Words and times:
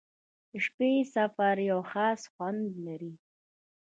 •د 0.49 0.51
شپې 0.65 0.91
سفر 1.15 1.53
یو 1.69 1.79
خاص 1.91 2.21
خوند 2.33 2.65
لري. 2.85 3.13